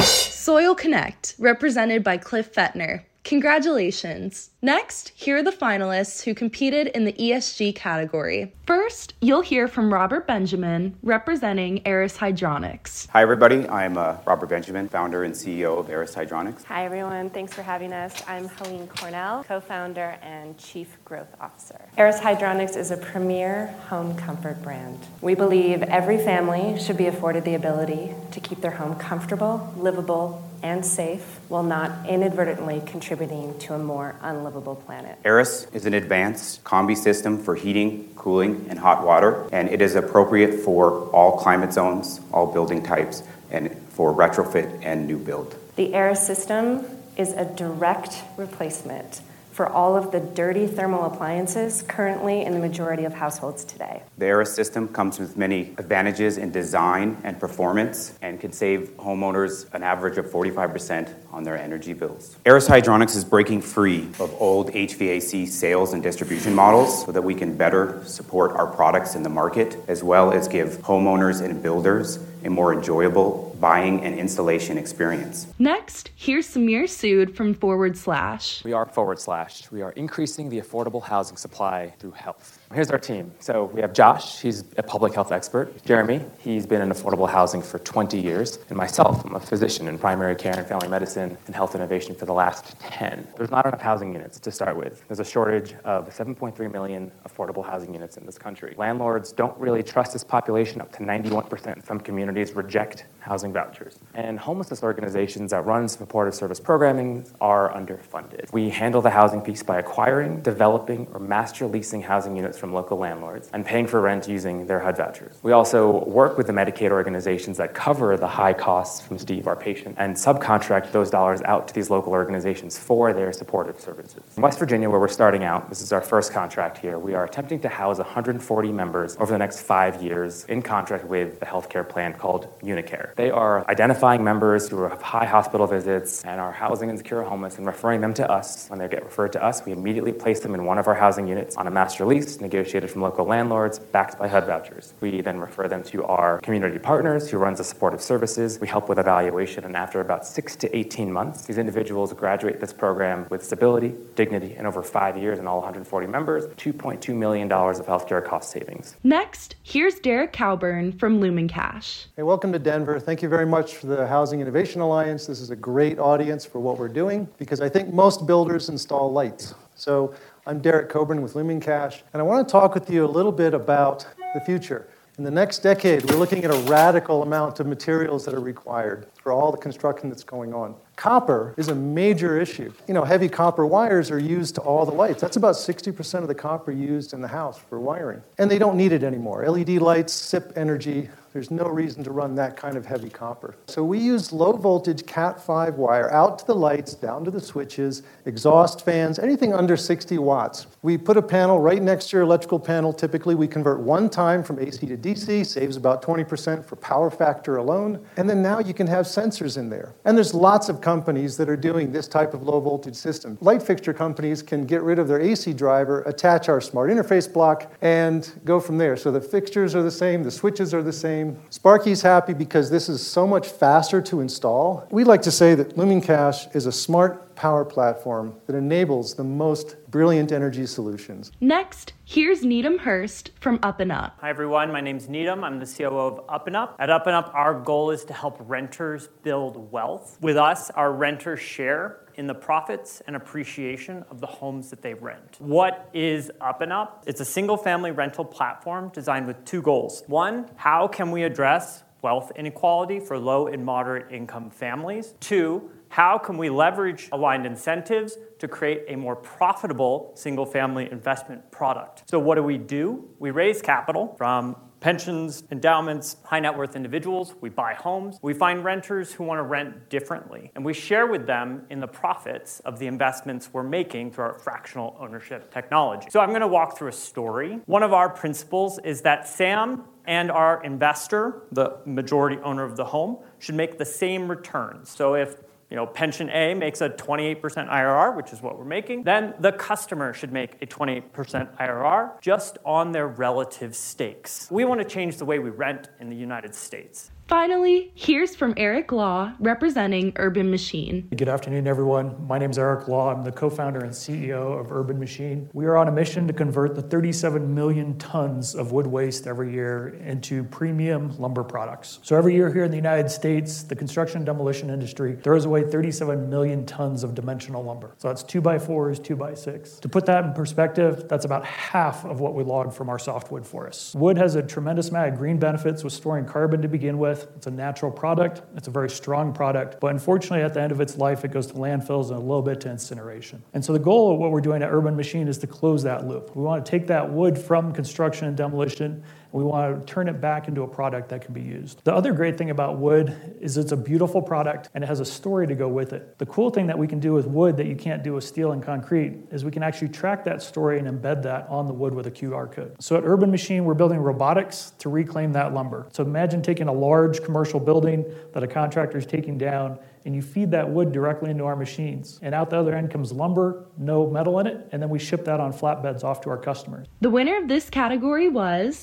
Soil 0.00 0.74
Connect, 0.74 1.34
represented 1.38 2.02
by 2.02 2.16
Cliff 2.16 2.52
Fetner. 2.52 3.02
Congratulations! 3.24 4.50
Next, 4.62 5.10
here 5.14 5.36
are 5.36 5.42
the 5.42 5.52
finalists 5.52 6.24
who 6.24 6.34
competed 6.34 6.88
in 6.88 7.04
the 7.04 7.12
ESG 7.12 7.76
category. 7.76 8.52
First, 8.66 9.14
you'll 9.20 9.42
hear 9.42 9.68
from 9.68 9.92
Robert 9.92 10.26
Benjamin, 10.26 10.96
representing 11.02 11.82
Aris 11.86 12.16
Hydronics. 12.16 13.08
Hi, 13.10 13.22
everybody. 13.22 13.68
I'm 13.68 13.98
uh, 13.98 14.16
Robert 14.26 14.48
Benjamin, 14.48 14.88
founder 14.88 15.24
and 15.24 15.34
CEO 15.34 15.78
of 15.78 15.90
Aris 15.90 16.14
Hydronics. 16.14 16.64
Hi, 16.64 16.84
everyone. 16.84 17.30
Thanks 17.30 17.52
for 17.52 17.62
having 17.62 17.92
us. 17.92 18.22
I'm 18.26 18.48
Helene 18.48 18.88
Cornell, 18.88 19.44
co 19.44 19.60
founder 19.60 20.18
and 20.22 20.58
chief 20.58 20.96
growth 21.04 21.34
officer. 21.40 21.80
Aris 21.98 22.18
Hydronics 22.18 22.76
is 22.76 22.90
a 22.90 22.96
premier 22.96 23.68
home 23.88 24.16
comfort 24.16 24.62
brand. 24.62 24.98
We 25.20 25.34
believe 25.34 25.82
every 25.82 26.18
family 26.18 26.80
should 26.80 26.96
be 26.96 27.06
afforded 27.06 27.44
the 27.44 27.54
ability 27.54 28.14
to 28.32 28.40
keep 28.40 28.60
their 28.60 28.72
home 28.72 28.96
comfortable, 28.96 29.72
livable, 29.76 30.49
and 30.62 30.84
safe 30.84 31.40
while 31.48 31.62
not 31.62 32.08
inadvertently 32.08 32.82
contributing 32.86 33.58
to 33.58 33.74
a 33.74 33.78
more 33.78 34.16
unlivable 34.22 34.76
planet. 34.76 35.18
Aris 35.24 35.66
is 35.72 35.86
an 35.86 35.94
advanced 35.94 36.62
combi 36.64 36.96
system 36.96 37.42
for 37.42 37.54
heating, 37.54 38.12
cooling, 38.16 38.66
and 38.68 38.78
hot 38.78 39.04
water, 39.04 39.48
and 39.52 39.68
it 39.68 39.80
is 39.80 39.94
appropriate 39.94 40.60
for 40.60 41.08
all 41.10 41.38
climate 41.38 41.72
zones, 41.72 42.20
all 42.32 42.52
building 42.52 42.82
types, 42.82 43.22
and 43.50 43.74
for 43.90 44.12
retrofit 44.12 44.80
and 44.82 45.06
new 45.06 45.18
build. 45.18 45.56
The 45.76 45.94
Aris 45.94 46.26
system 46.26 46.84
is 47.16 47.32
a 47.32 47.44
direct 47.44 48.22
replacement 48.36 49.22
for 49.50 49.68
all 49.68 49.96
of 49.96 50.12
the 50.12 50.20
dirty 50.20 50.66
thermal 50.66 51.04
appliances 51.04 51.82
currently 51.82 52.44
in 52.44 52.52
the 52.52 52.58
majority 52.58 53.04
of 53.04 53.14
households 53.14 53.64
today. 53.64 54.02
The 54.18 54.26
Aris 54.26 54.54
system 54.54 54.88
comes 54.88 55.18
with 55.18 55.36
many 55.36 55.74
advantages 55.78 56.38
in 56.38 56.50
design 56.50 57.16
and 57.24 57.38
performance 57.38 58.18
and 58.22 58.40
can 58.40 58.52
save 58.52 58.90
homeowners 58.96 59.72
an 59.74 59.82
average 59.82 60.18
of 60.18 60.26
45% 60.26 61.12
on 61.32 61.44
their 61.44 61.56
energy 61.56 61.92
bills. 61.92 62.36
Aris 62.46 62.68
Hydronics 62.68 63.16
is 63.16 63.24
breaking 63.24 63.62
free 63.62 64.08
of 64.18 64.34
old 64.40 64.72
HVAC 64.72 65.46
sales 65.48 65.92
and 65.92 66.02
distribution 66.02 66.54
models 66.54 67.04
so 67.04 67.12
that 67.12 67.22
we 67.22 67.34
can 67.34 67.56
better 67.56 68.02
support 68.04 68.52
our 68.52 68.66
products 68.66 69.14
in 69.14 69.22
the 69.22 69.28
market 69.28 69.76
as 69.88 70.02
well 70.02 70.32
as 70.32 70.48
give 70.48 70.78
homeowners 70.78 71.42
and 71.42 71.62
builders 71.62 72.18
a 72.44 72.50
more 72.50 72.72
enjoyable 72.72 73.56
buying 73.60 74.02
and 74.02 74.18
installation 74.18 74.78
experience. 74.78 75.46
Next, 75.58 76.10
here's 76.16 76.48
Sameer 76.48 76.84
Sood 76.84 77.34
from 77.34 77.54
Forward 77.54 77.96
Slash. 77.96 78.64
We 78.64 78.72
are 78.72 78.86
Forward 78.86 79.20
Slash. 79.20 79.70
We 79.70 79.82
are 79.82 79.92
increasing 79.92 80.48
the 80.48 80.60
affordable 80.60 81.02
housing 81.02 81.36
supply 81.36 81.92
through 81.98 82.12
health. 82.12 82.59
Here's 82.72 82.88
our 82.92 83.00
team. 83.00 83.32
So 83.40 83.64
we 83.64 83.80
have 83.80 83.92
Josh, 83.92 84.40
he's 84.40 84.62
a 84.76 84.82
public 84.84 85.12
health 85.12 85.32
expert. 85.32 85.84
Jeremy, 85.84 86.20
he's 86.38 86.66
been 86.66 86.80
in 86.80 86.90
affordable 86.90 87.28
housing 87.28 87.62
for 87.62 87.80
20 87.80 88.16
years. 88.16 88.60
And 88.68 88.78
myself, 88.78 89.24
I'm 89.24 89.34
a 89.34 89.40
physician 89.40 89.88
in 89.88 89.98
primary 89.98 90.36
care 90.36 90.56
and 90.56 90.64
family 90.64 90.86
medicine 90.86 91.36
and 91.46 91.54
health 91.56 91.74
innovation 91.74 92.14
for 92.14 92.26
the 92.26 92.32
last 92.32 92.78
10. 92.78 93.26
There's 93.36 93.50
not 93.50 93.66
enough 93.66 93.80
housing 93.80 94.12
units 94.12 94.38
to 94.38 94.52
start 94.52 94.76
with. 94.76 95.02
There's 95.08 95.18
a 95.18 95.24
shortage 95.24 95.74
of 95.82 96.10
7.3 96.10 96.70
million 96.70 97.10
affordable 97.28 97.66
housing 97.66 97.92
units 97.92 98.16
in 98.16 98.24
this 98.24 98.38
country. 98.38 98.76
Landlords 98.78 99.32
don't 99.32 99.58
really 99.58 99.82
trust 99.82 100.12
this 100.12 100.22
population. 100.22 100.80
Up 100.80 100.92
to 100.92 100.98
91% 101.00 101.84
some 101.84 101.98
communities 101.98 102.52
reject 102.52 103.06
housing 103.18 103.52
vouchers. 103.52 103.98
And 104.14 104.38
homelessness 104.38 104.84
organizations 104.84 105.50
that 105.50 105.66
run 105.66 105.88
supportive 105.88 106.36
service 106.36 106.60
programming 106.60 107.26
are 107.40 107.72
underfunded. 107.72 108.52
We 108.52 108.70
handle 108.70 109.02
the 109.02 109.10
housing 109.10 109.40
piece 109.40 109.64
by 109.64 109.80
acquiring, 109.80 110.42
developing, 110.42 111.08
or 111.12 111.18
master 111.18 111.66
leasing 111.66 112.02
housing 112.02 112.36
units 112.36 112.59
from 112.60 112.72
local 112.72 112.98
landlords 112.98 113.50
and 113.52 113.64
paying 113.64 113.86
for 113.86 114.00
rent 114.00 114.28
using 114.28 114.66
their 114.66 114.78
HUD 114.78 114.96
vouchers. 114.96 115.36
We 115.42 115.52
also 115.52 116.04
work 116.04 116.36
with 116.36 116.46
the 116.46 116.52
Medicaid 116.52 116.90
organizations 116.90 117.56
that 117.56 117.74
cover 117.74 118.16
the 118.16 118.28
high 118.28 118.52
costs 118.52 119.00
from 119.00 119.18
Steve, 119.18 119.46
our 119.46 119.56
patient, 119.56 119.96
and 119.98 120.14
subcontract 120.14 120.92
those 120.92 121.10
dollars 121.10 121.40
out 121.42 121.66
to 121.68 121.74
these 121.74 121.90
local 121.90 122.12
organizations 122.12 122.78
for 122.78 123.12
their 123.12 123.32
supportive 123.32 123.80
services. 123.80 124.22
In 124.36 124.42
West 124.42 124.58
Virginia, 124.58 124.90
where 124.90 125.00
we're 125.00 125.08
starting 125.08 125.42
out, 125.42 125.68
this 125.70 125.80
is 125.80 125.92
our 125.92 126.02
first 126.02 126.32
contract 126.32 126.78
here, 126.78 126.98
we 126.98 127.14
are 127.14 127.24
attempting 127.24 127.60
to 127.60 127.68
house 127.68 127.98
140 127.98 128.72
members 128.72 129.16
over 129.18 129.32
the 129.32 129.38
next 129.38 129.60
five 129.60 130.02
years 130.02 130.44
in 130.44 130.60
contract 130.62 131.04
with 131.04 131.40
a 131.42 131.46
healthcare 131.46 131.88
plan 131.88 132.12
called 132.12 132.46
Unicare. 132.60 133.14
They 133.16 133.30
are 133.30 133.66
identifying 133.68 134.22
members 134.22 134.68
who 134.68 134.82
have 134.82 135.00
high 135.00 135.24
hospital 135.24 135.66
visits 135.66 136.22
and 136.24 136.40
are 136.40 136.52
housing 136.52 136.90
insecure 136.90 137.22
homeless 137.22 137.56
and 137.56 137.66
referring 137.66 138.00
them 138.02 138.14
to 138.14 138.30
us. 138.30 138.68
When 138.68 138.78
they 138.78 138.88
get 138.88 139.04
referred 139.04 139.32
to 139.32 139.42
us, 139.42 139.64
we 139.64 139.72
immediately 139.72 140.12
place 140.12 140.40
them 140.40 140.54
in 140.54 140.64
one 140.64 140.78
of 140.78 140.86
our 140.86 140.94
housing 140.94 141.26
units 141.26 141.56
on 141.56 141.66
a 141.66 141.70
master 141.70 142.04
lease 142.04 142.40
negotiated 142.50 142.90
from 142.90 143.00
local 143.00 143.24
landlords, 143.24 143.78
backed 143.78 144.18
by 144.18 144.26
HUD 144.26 144.46
vouchers. 144.46 144.94
We 145.00 145.20
then 145.20 145.38
refer 145.38 145.68
them 145.68 145.84
to 145.84 146.04
our 146.04 146.40
community 146.40 146.78
partners 146.78 147.30
who 147.30 147.38
runs 147.38 147.58
the 147.58 147.64
supportive 147.64 148.02
services. 148.02 148.58
We 148.60 148.66
help 148.66 148.88
with 148.88 148.98
evaluation, 148.98 149.64
and 149.64 149.76
after 149.76 150.00
about 150.00 150.26
six 150.26 150.56
to 150.56 150.76
18 150.76 151.12
months, 151.12 151.46
these 151.46 151.58
individuals 151.58 152.12
graduate 152.12 152.60
this 152.60 152.72
program 152.72 153.26
with 153.30 153.44
stability, 153.44 153.94
dignity, 154.16 154.56
and 154.56 154.66
over 154.66 154.82
five 154.82 155.16
years 155.16 155.38
and 155.38 155.46
all 155.46 155.58
140 155.58 156.06
members, 156.08 156.46
$2.2 156.56 157.14
million 157.14 157.50
of 157.52 157.86
healthcare 157.86 158.24
cost 158.24 158.50
savings. 158.50 158.96
Next, 159.04 159.54
here's 159.62 160.00
Derek 160.00 160.32
Cowburn 160.32 160.98
from 160.98 161.20
LumenCache. 161.20 162.06
Hey, 162.16 162.24
welcome 162.24 162.52
to 162.52 162.58
Denver. 162.58 162.98
Thank 162.98 163.22
you 163.22 163.28
very 163.28 163.46
much 163.46 163.76
for 163.76 163.86
the 163.86 164.06
Housing 164.08 164.40
Innovation 164.40 164.80
Alliance. 164.80 165.26
This 165.26 165.40
is 165.40 165.50
a 165.50 165.56
great 165.56 165.98
audience 166.00 166.44
for 166.44 166.58
what 166.58 166.78
we're 166.78 166.88
doing 166.88 167.28
because 167.38 167.60
I 167.60 167.68
think 167.68 167.94
most 167.94 168.26
builders 168.26 168.68
install 168.68 169.12
lights. 169.12 169.54
So 169.80 170.14
I'm 170.46 170.60
Derek 170.60 170.90
Cowburn 170.90 171.20
with 171.20 171.34
LumenCache, 171.34 172.00
and 172.14 172.20
I 172.20 172.22
want 172.22 172.48
to 172.48 172.50
talk 172.50 172.72
with 172.72 172.88
you 172.88 173.04
a 173.04 173.06
little 173.06 173.30
bit 173.30 173.52
about 173.52 174.06
the 174.32 174.40
future. 174.40 174.88
In 175.18 175.24
the 175.24 175.30
next 175.30 175.58
decade, 175.58 176.10
we're 176.10 176.16
looking 176.16 176.44
at 176.44 176.50
a 176.50 176.58
radical 176.60 177.22
amount 177.22 177.60
of 177.60 177.66
materials 177.66 178.24
that 178.24 178.32
are 178.32 178.40
required 178.40 179.06
for 179.22 179.32
all 179.32 179.52
the 179.52 179.58
construction 179.58 180.08
that's 180.08 180.24
going 180.24 180.54
on. 180.54 180.74
Copper 181.00 181.54
is 181.56 181.68
a 181.68 181.74
major 181.74 182.38
issue. 182.38 182.70
You 182.86 182.92
know, 182.92 183.04
heavy 183.04 183.30
copper 183.30 183.64
wires 183.64 184.10
are 184.10 184.18
used 184.18 184.56
to 184.56 184.60
all 184.60 184.84
the 184.84 184.92
lights. 184.92 185.22
That's 185.22 185.38
about 185.38 185.54
60% 185.54 186.20
of 186.20 186.28
the 186.28 186.34
copper 186.34 186.72
used 186.72 187.14
in 187.14 187.22
the 187.22 187.28
house 187.28 187.58
for 187.58 187.80
wiring. 187.80 188.22
And 188.36 188.50
they 188.50 188.58
don't 188.58 188.76
need 188.76 188.92
it 188.92 189.02
anymore. 189.02 189.48
LED 189.48 189.80
lights 189.80 190.12
sip 190.12 190.52
energy. 190.56 191.08
There's 191.32 191.52
no 191.52 191.66
reason 191.68 192.02
to 192.04 192.10
run 192.10 192.34
that 192.34 192.56
kind 192.56 192.76
of 192.76 192.84
heavy 192.84 193.08
copper. 193.08 193.54
So 193.68 193.84
we 193.84 194.00
use 194.00 194.32
low 194.32 194.52
voltage 194.52 195.02
Cat5 195.04 195.76
wire 195.76 196.10
out 196.10 196.40
to 196.40 196.46
the 196.46 196.56
lights, 196.56 196.94
down 196.94 197.24
to 197.24 197.30
the 197.30 197.40
switches, 197.40 198.02
exhaust 198.26 198.84
fans, 198.84 199.20
anything 199.20 199.54
under 199.54 199.76
60 199.76 200.18
watts. 200.18 200.66
We 200.82 200.98
put 200.98 201.16
a 201.16 201.22
panel 201.22 201.60
right 201.60 201.80
next 201.80 202.10
to 202.10 202.16
your 202.16 202.24
electrical 202.24 202.58
panel. 202.58 202.92
Typically, 202.92 203.36
we 203.36 203.46
convert 203.46 203.78
one 203.78 204.10
time 204.10 204.42
from 204.42 204.58
AC 204.58 204.84
to 204.88 204.96
DC, 204.96 205.46
saves 205.46 205.76
about 205.76 206.02
20% 206.02 206.64
for 206.64 206.74
power 206.76 207.10
factor 207.10 207.58
alone. 207.58 208.04
And 208.16 208.28
then 208.28 208.42
now 208.42 208.58
you 208.58 208.74
can 208.74 208.88
have 208.88 209.06
sensors 209.06 209.56
in 209.56 209.70
there. 209.70 209.94
And 210.04 210.16
there's 210.16 210.34
lots 210.34 210.68
of 210.68 210.80
companies 210.90 211.36
that 211.36 211.48
are 211.48 211.56
doing 211.56 211.92
this 211.92 212.08
type 212.08 212.34
of 212.34 212.42
low 212.42 212.58
voltage 212.58 212.96
system. 212.96 213.38
Light 213.40 213.62
fixture 213.62 213.94
companies 213.94 214.42
can 214.42 214.66
get 214.66 214.82
rid 214.82 214.98
of 214.98 215.06
their 215.06 215.20
AC 215.20 215.52
driver, 215.52 216.02
attach 216.02 216.48
our 216.48 216.60
smart 216.60 216.90
interface 216.90 217.32
block, 217.32 217.72
and 217.80 218.32
go 218.44 218.58
from 218.58 218.76
there. 218.76 218.96
So 218.96 219.12
the 219.12 219.20
fixtures 219.20 219.76
are 219.76 219.84
the 219.84 219.90
same, 219.90 220.24
the 220.24 220.32
switches 220.32 220.74
are 220.74 220.82
the 220.82 220.92
same. 220.92 221.38
Sparky's 221.48 222.02
happy 222.02 222.34
because 222.34 222.70
this 222.70 222.88
is 222.88 223.06
so 223.06 223.24
much 223.24 223.46
faster 223.46 224.02
to 224.02 224.20
install. 224.20 224.84
We 224.90 225.04
like 225.04 225.22
to 225.22 225.30
say 225.30 225.54
that 225.54 225.78
Lumen 225.78 226.00
Cache 226.00 226.48
is 226.54 226.66
a 226.66 226.72
smart 226.72 227.29
power 227.40 227.64
platform 227.64 228.38
that 228.46 228.54
enables 228.54 229.14
the 229.14 229.24
most 229.24 229.74
brilliant 229.90 230.30
energy 230.30 230.66
solutions. 230.66 231.32
Next, 231.40 231.94
here's 232.04 232.44
Needham 232.44 232.80
Hurst 232.80 233.30
from 233.40 233.58
Up 233.62 233.80
and 233.80 233.90
Up. 233.90 234.18
Hi 234.20 234.28
everyone, 234.28 234.70
my 234.70 234.82
name's 234.82 235.08
Needham. 235.08 235.42
I'm 235.42 235.58
the 235.58 235.64
COO 235.64 235.96
of 235.96 236.20
Up 236.28 236.48
and 236.48 236.54
Up. 236.54 236.76
At 236.78 236.90
Up 236.90 237.06
and 237.06 237.16
Up, 237.16 237.32
our 237.34 237.58
goal 237.58 237.92
is 237.92 238.04
to 238.04 238.12
help 238.12 238.36
renters 238.40 239.08
build 239.22 239.72
wealth. 239.72 240.18
With 240.20 240.36
us, 240.36 240.68
our 240.72 240.92
renters 240.92 241.40
share 241.40 242.00
in 242.16 242.26
the 242.26 242.34
profits 242.34 243.00
and 243.06 243.16
appreciation 243.16 244.04
of 244.10 244.20
the 244.20 244.26
homes 244.26 244.68
that 244.68 244.82
they 244.82 244.92
rent. 244.92 245.36
What 245.38 245.88
is 245.94 246.30
Up 246.42 246.60
and 246.60 246.70
Up? 246.70 247.04
It's 247.06 247.22
a 247.22 247.24
single 247.24 247.56
family 247.56 247.90
rental 247.90 248.26
platform 248.26 248.90
designed 248.92 249.26
with 249.26 249.42
two 249.46 249.62
goals. 249.62 250.02
One, 250.08 250.50
how 250.56 250.88
can 250.88 251.10
we 251.10 251.22
address 251.22 251.84
wealth 252.02 252.32
inequality 252.36 253.00
for 253.00 253.18
low 253.18 253.46
and 253.46 253.64
moderate 253.64 254.12
income 254.12 254.50
families? 254.50 255.14
Two, 255.20 255.70
how 255.88 256.18
can 256.18 256.38
we 256.38 256.50
leverage 256.50 257.08
aligned 257.10 257.46
incentives 257.46 258.16
to 258.38 258.46
create 258.46 258.84
a 258.88 258.96
more 258.96 259.16
profitable 259.16 260.12
single 260.14 260.46
family 260.46 260.90
investment 260.90 261.50
product? 261.50 262.04
So, 262.08 262.18
what 262.18 262.36
do 262.36 262.42
we 262.42 262.58
do? 262.58 263.08
We 263.18 263.32
raise 263.32 263.60
capital 263.60 264.14
from 264.16 264.56
pensions, 264.80 265.44
endowments, 265.50 266.16
high 266.24 266.40
net 266.40 266.56
worth 266.56 266.74
individuals. 266.74 267.34
We 267.40 267.50
buy 267.50 267.74
homes. 267.74 268.18
We 268.22 268.32
find 268.32 268.64
renters 268.64 269.12
who 269.12 269.24
want 269.24 269.38
to 269.38 269.42
rent 269.42 269.90
differently. 269.90 270.50
And 270.54 270.64
we 270.64 270.72
share 270.72 271.06
with 271.06 271.26
them 271.26 271.66
in 271.70 271.80
the 271.80 271.86
profits 271.86 272.60
of 272.60 272.78
the 272.78 272.86
investments 272.86 273.50
we're 273.52 273.62
making 273.62 274.12
through 274.12 274.24
our 274.24 274.38
fractional 274.38 274.96
ownership 274.98 275.52
technology. 275.52 276.08
So 276.10 276.20
I'm 276.20 276.30
going 276.30 276.40
to 276.40 276.48
walk 276.48 276.78
through 276.78 276.88
a 276.88 276.92
story. 276.92 277.60
One 277.66 277.82
of 277.82 277.92
our 277.92 278.08
principles 278.08 278.78
is 278.78 279.02
that 279.02 279.28
Sam 279.28 279.84
and 280.06 280.30
our 280.30 280.62
investor, 280.64 281.42
the 281.52 281.78
majority 281.84 282.38
owner 282.42 282.64
of 282.64 282.76
the 282.76 282.84
home, 282.84 283.18
should 283.38 283.54
make 283.54 283.78
the 283.78 283.84
same 283.84 284.30
returns. 284.30 284.90
So 284.90 285.14
if 285.14 285.36
you 285.70 285.76
know, 285.76 285.86
pension 285.86 286.28
A 286.30 286.52
makes 286.54 286.80
a 286.80 286.90
28% 286.90 287.40
IRR, 287.40 288.16
which 288.16 288.32
is 288.32 288.42
what 288.42 288.58
we're 288.58 288.64
making, 288.64 289.04
then 289.04 289.34
the 289.38 289.52
customer 289.52 290.12
should 290.12 290.32
make 290.32 290.60
a 290.60 290.66
28% 290.66 291.12
IRR 291.12 292.20
just 292.20 292.58
on 292.64 292.90
their 292.90 293.06
relative 293.06 293.76
stakes. 293.76 294.48
We 294.50 294.64
want 294.64 294.80
to 294.80 294.84
change 294.84 295.18
the 295.18 295.24
way 295.24 295.38
we 295.38 295.50
rent 295.50 295.88
in 296.00 296.08
the 296.08 296.16
United 296.16 296.56
States. 296.56 297.12
Finally, 297.30 297.92
here's 297.94 298.34
from 298.34 298.52
Eric 298.56 298.90
Law 298.90 299.32
representing 299.38 300.12
Urban 300.16 300.50
Machine. 300.50 301.06
Good 301.14 301.28
afternoon, 301.28 301.68
everyone. 301.68 302.26
My 302.26 302.38
name 302.38 302.50
is 302.50 302.58
Eric 302.58 302.88
Law. 302.88 303.14
I'm 303.14 303.22
the 303.22 303.30
co 303.30 303.48
founder 303.48 303.84
and 303.84 303.92
CEO 303.92 304.58
of 304.58 304.72
Urban 304.72 304.98
Machine. 304.98 305.48
We 305.52 305.66
are 305.66 305.76
on 305.76 305.86
a 305.86 305.92
mission 305.92 306.26
to 306.26 306.32
convert 306.32 306.74
the 306.74 306.82
37 306.82 307.54
million 307.54 307.96
tons 307.98 308.56
of 308.56 308.72
wood 308.72 308.88
waste 308.88 309.28
every 309.28 309.52
year 309.52 309.90
into 310.04 310.42
premium 310.42 311.16
lumber 311.20 311.44
products. 311.44 312.00
So, 312.02 312.16
every 312.16 312.34
year 312.34 312.52
here 312.52 312.64
in 312.64 312.70
the 312.72 312.76
United 312.76 313.08
States, 313.08 313.62
the 313.62 313.76
construction 313.76 314.16
and 314.16 314.26
demolition 314.26 314.68
industry 314.68 315.16
throws 315.22 315.44
away 315.44 315.62
37 315.62 316.28
million 316.28 316.66
tons 316.66 317.04
of 317.04 317.14
dimensional 317.14 317.62
lumber. 317.62 317.94
So, 317.98 318.08
that's 318.08 318.24
2 318.24 318.40
by 318.40 318.58
4s 318.58 319.04
2 319.04 319.14
by 319.14 319.34
6 319.34 319.78
To 319.78 319.88
put 319.88 320.04
that 320.06 320.24
in 320.24 320.32
perspective, 320.32 321.08
that's 321.08 321.26
about 321.26 321.44
half 321.44 322.04
of 322.04 322.18
what 322.18 322.34
we 322.34 322.42
log 322.42 322.74
from 322.74 322.88
our 322.88 322.98
softwood 322.98 323.46
forests. 323.46 323.94
Wood 323.94 324.18
has 324.18 324.34
a 324.34 324.42
tremendous 324.42 324.88
amount 324.88 325.12
of 325.12 325.16
green 325.16 325.38
benefits 325.38 325.84
with 325.84 325.92
storing 325.92 326.24
carbon 326.24 326.60
to 326.62 326.66
begin 326.66 326.98
with 326.98 327.19
with. 327.20 327.36
It's 327.36 327.46
a 327.46 327.50
natural 327.50 327.90
product, 327.90 328.42
it's 328.56 328.68
a 328.68 328.70
very 328.70 328.90
strong 328.90 329.32
product, 329.32 329.80
but 329.80 329.88
unfortunately, 329.88 330.42
at 330.42 330.54
the 330.54 330.60
end 330.60 330.72
of 330.72 330.80
its 330.80 330.96
life, 330.96 331.24
it 331.24 331.30
goes 331.30 331.46
to 331.48 331.54
landfills 331.54 332.08
and 332.08 332.16
a 332.16 332.20
little 332.20 332.42
bit 332.42 332.60
to 332.62 332.70
incineration. 332.70 333.42
And 333.54 333.64
so, 333.64 333.72
the 333.72 333.78
goal 333.78 334.12
of 334.12 334.18
what 334.18 334.30
we're 334.30 334.40
doing 334.40 334.62
at 334.62 334.70
Urban 334.70 334.96
Machine 334.96 335.28
is 335.28 335.38
to 335.38 335.46
close 335.46 335.82
that 335.84 336.06
loop. 336.06 336.34
We 336.34 336.42
want 336.42 336.64
to 336.64 336.70
take 336.70 336.86
that 336.88 337.10
wood 337.10 337.38
from 337.38 337.72
construction 337.72 338.26
and 338.28 338.36
demolition 338.36 339.02
we 339.32 339.44
want 339.44 339.86
to 339.86 339.92
turn 339.92 340.08
it 340.08 340.20
back 340.20 340.48
into 340.48 340.62
a 340.62 340.68
product 340.68 341.08
that 341.10 341.22
can 341.22 341.32
be 341.32 341.40
used. 341.40 341.82
The 341.84 341.94
other 341.94 342.12
great 342.12 342.36
thing 342.36 342.50
about 342.50 342.78
wood 342.78 343.36
is 343.40 343.56
it's 343.56 343.72
a 343.72 343.76
beautiful 343.76 344.20
product 344.20 344.68
and 344.74 344.82
it 344.82 344.86
has 344.86 345.00
a 345.00 345.04
story 345.04 345.46
to 345.46 345.54
go 345.54 345.68
with 345.68 345.92
it. 345.92 346.18
The 346.18 346.26
cool 346.26 346.50
thing 346.50 346.66
that 346.66 346.78
we 346.78 346.86
can 346.86 347.00
do 347.00 347.12
with 347.12 347.26
wood 347.26 347.56
that 347.58 347.66
you 347.66 347.76
can't 347.76 348.02
do 348.02 348.14
with 348.14 348.24
steel 348.24 348.52
and 348.52 348.62
concrete 348.62 349.18
is 349.30 349.44
we 349.44 349.50
can 349.50 349.62
actually 349.62 349.88
track 349.88 350.24
that 350.24 350.42
story 350.42 350.78
and 350.78 350.88
embed 350.88 351.22
that 351.22 351.48
on 351.48 351.66
the 351.66 351.72
wood 351.72 351.94
with 351.94 352.06
a 352.06 352.10
QR 352.10 352.50
code. 352.50 352.74
So 352.80 352.96
at 352.96 353.04
Urban 353.04 353.30
Machine, 353.30 353.64
we're 353.64 353.74
building 353.74 353.98
robotics 353.98 354.72
to 354.78 354.88
reclaim 354.88 355.32
that 355.32 355.54
lumber. 355.54 355.88
So 355.92 356.02
imagine 356.02 356.42
taking 356.42 356.68
a 356.68 356.72
large 356.72 357.22
commercial 357.22 357.60
building 357.60 358.04
that 358.32 358.42
a 358.42 358.48
contractor 358.48 358.98
is 358.98 359.06
taking 359.06 359.38
down 359.38 359.78
and 360.04 360.14
you 360.14 360.22
feed 360.22 360.50
that 360.50 360.68
wood 360.68 360.92
directly 360.92 361.30
into 361.30 361.44
our 361.44 361.56
machines. 361.56 362.18
And 362.22 362.34
out 362.34 362.50
the 362.50 362.58
other 362.58 362.74
end 362.74 362.90
comes 362.90 363.12
lumber, 363.12 363.66
no 363.78 364.08
metal 364.08 364.38
in 364.38 364.46
it, 364.46 364.68
and 364.72 364.80
then 364.80 364.88
we 364.90 364.98
ship 364.98 365.24
that 365.24 365.40
on 365.40 365.52
flatbeds 365.52 366.04
off 366.04 366.20
to 366.22 366.30
our 366.30 366.38
customers. 366.38 366.86
The 367.00 367.10
winner 367.10 367.36
of 367.36 367.48
this 367.48 367.70
category 367.70 368.28
was 368.28 368.82